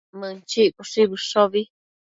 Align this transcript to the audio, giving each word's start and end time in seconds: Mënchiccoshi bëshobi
Mënchiccoshi 0.21 1.05
bëshobi 1.11 1.61